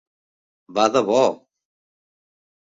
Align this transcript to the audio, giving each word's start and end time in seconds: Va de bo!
Va 0.77 0.87
de 0.95 1.05
bo! 1.11 1.21